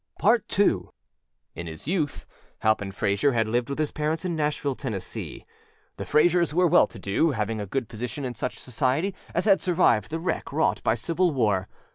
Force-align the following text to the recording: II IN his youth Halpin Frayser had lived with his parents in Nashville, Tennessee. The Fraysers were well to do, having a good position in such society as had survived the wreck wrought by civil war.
II 0.23 0.79
IN 1.53 1.67
his 1.67 1.85
youth 1.85 2.25
Halpin 2.61 2.91
Frayser 2.91 3.33
had 3.33 3.47
lived 3.47 3.69
with 3.69 3.77
his 3.77 3.91
parents 3.91 4.25
in 4.25 4.35
Nashville, 4.35 4.73
Tennessee. 4.73 5.45
The 5.97 6.05
Fraysers 6.05 6.55
were 6.55 6.65
well 6.65 6.87
to 6.87 6.97
do, 6.97 7.29
having 7.29 7.61
a 7.61 7.67
good 7.67 7.87
position 7.87 8.25
in 8.25 8.33
such 8.33 8.57
society 8.57 9.13
as 9.35 9.45
had 9.45 9.61
survived 9.61 10.09
the 10.09 10.19
wreck 10.19 10.51
wrought 10.51 10.81
by 10.81 10.95
civil 10.95 11.29
war. 11.29 11.67